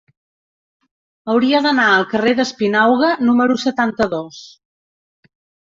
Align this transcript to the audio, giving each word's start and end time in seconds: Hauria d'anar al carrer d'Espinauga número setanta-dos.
Hauria 1.33 1.59
d'anar 1.67 1.85
al 1.97 2.07
carrer 2.15 2.33
d'Espinauga 2.41 3.13
número 3.29 3.61
setanta-dos. 3.67 4.45